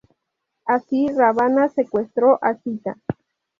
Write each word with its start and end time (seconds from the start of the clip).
Así 0.65 1.09
Rávana 1.15 1.69
secuestró 1.69 2.39
a 2.43 2.55
Sita. 2.55 2.97